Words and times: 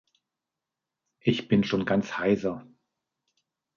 Ich 1.19 1.47
bin 1.47 1.63
schon 1.63 1.85
ganz 1.85 2.17
heiser. 2.17 2.65